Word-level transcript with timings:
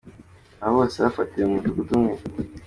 Aba 0.61 0.71
bose 0.77 0.97
bafatiwe 1.05 1.43
mu 1.45 1.53
mudugudu 1.53 1.91
umwe. 1.97 2.13